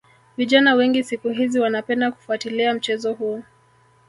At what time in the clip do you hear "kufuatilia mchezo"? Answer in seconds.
2.11-3.13